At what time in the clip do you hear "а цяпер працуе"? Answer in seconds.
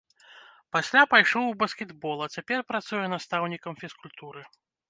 2.25-3.05